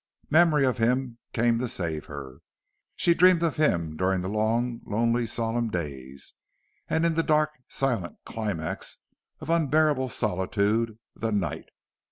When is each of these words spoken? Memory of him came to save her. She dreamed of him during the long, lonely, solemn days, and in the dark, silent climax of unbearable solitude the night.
Memory 0.31 0.65
of 0.65 0.79
him 0.79 1.19
came 1.31 1.59
to 1.59 1.67
save 1.67 2.05
her. 2.05 2.39
She 2.95 3.13
dreamed 3.13 3.43
of 3.43 3.57
him 3.57 3.95
during 3.95 4.21
the 4.21 4.27
long, 4.29 4.81
lonely, 4.87 5.27
solemn 5.27 5.69
days, 5.69 6.33
and 6.87 7.05
in 7.05 7.13
the 7.13 7.21
dark, 7.21 7.51
silent 7.67 8.15
climax 8.25 8.97
of 9.41 9.51
unbearable 9.51 10.09
solitude 10.09 10.97
the 11.15 11.31
night. 11.31 11.65